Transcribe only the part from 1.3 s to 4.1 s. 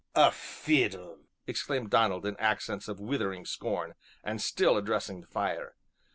exclaimed Donald in accents of withering scorn,